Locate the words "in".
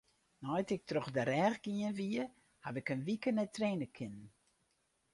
2.93-3.05